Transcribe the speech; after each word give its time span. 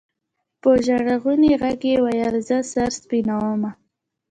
په 0.61 0.69
ژړغوني 0.85 1.51
ږغ 1.61 1.81
يې 1.91 1.95
ويل 2.05 2.35
زه 2.47 2.57
سر 2.71 2.89
سپينومه. 2.99 3.71